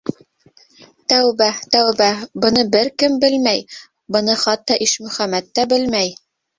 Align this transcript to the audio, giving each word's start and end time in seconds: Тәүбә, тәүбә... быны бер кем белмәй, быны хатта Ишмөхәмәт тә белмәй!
Тәүбә, 1.13 1.49
тәүбә... 1.75 2.09
быны 2.47 2.65
бер 2.77 2.91
кем 3.05 3.21
белмәй, 3.27 3.65
быны 4.19 4.41
хатта 4.47 4.83
Ишмөхәмәт 4.91 5.57
тә 5.59 5.73
белмәй! 5.75 6.17